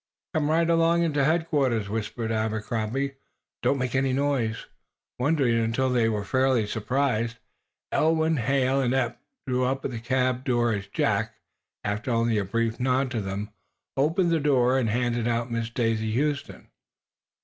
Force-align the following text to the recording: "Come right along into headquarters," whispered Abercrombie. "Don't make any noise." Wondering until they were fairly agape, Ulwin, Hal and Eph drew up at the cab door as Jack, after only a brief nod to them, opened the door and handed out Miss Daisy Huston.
"Come 0.33 0.49
right 0.49 0.67
along 0.67 1.03
into 1.03 1.23
headquarters," 1.23 1.87
whispered 1.87 2.31
Abercrombie. 2.31 3.17
"Don't 3.61 3.77
make 3.77 3.93
any 3.93 4.13
noise." 4.13 4.65
Wondering 5.19 5.59
until 5.59 5.91
they 5.91 6.09
were 6.09 6.25
fairly 6.25 6.63
agape, 6.63 7.35
Ulwin, 7.91 8.37
Hal 8.37 8.81
and 8.81 8.95
Eph 8.95 9.17
drew 9.45 9.63
up 9.63 9.85
at 9.85 9.91
the 9.91 9.99
cab 9.99 10.43
door 10.43 10.73
as 10.73 10.87
Jack, 10.87 11.35
after 11.83 12.09
only 12.09 12.39
a 12.39 12.43
brief 12.45 12.79
nod 12.79 13.11
to 13.11 13.21
them, 13.21 13.51
opened 13.95 14.31
the 14.31 14.39
door 14.39 14.79
and 14.79 14.89
handed 14.89 15.27
out 15.27 15.51
Miss 15.51 15.69
Daisy 15.69 16.11
Huston. 16.19 16.71